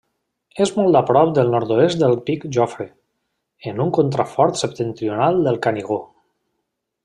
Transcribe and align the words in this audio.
És 0.63 0.69
molt 0.77 0.97
a 1.01 1.03
prop 1.09 1.37
al 1.41 1.51
nord-oest 1.55 1.99
del 2.05 2.17
Pic 2.31 2.47
Jofre, 2.57 2.87
en 3.73 3.85
un 3.87 3.93
contrafort 3.99 4.61
septentrional 4.65 5.39
del 5.51 5.61
Canigó. 5.67 6.03